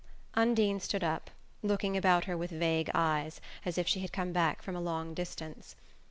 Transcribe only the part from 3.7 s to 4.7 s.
if she had come back